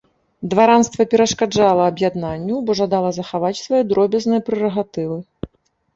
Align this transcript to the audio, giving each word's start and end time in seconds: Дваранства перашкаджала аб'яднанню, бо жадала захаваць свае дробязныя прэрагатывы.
Дваранства 0.53 1.05
перашкаджала 1.11 1.83
аб'яднанню, 1.93 2.55
бо 2.69 2.77
жадала 2.79 3.11
захаваць 3.19 3.55
свае 3.65 3.83
дробязныя 3.93 4.41
прэрагатывы. 4.49 5.17